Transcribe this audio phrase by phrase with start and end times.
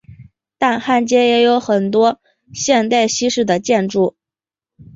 [0.57, 2.19] 但汉街也有很多
[2.55, 4.15] 现代西式的建筑。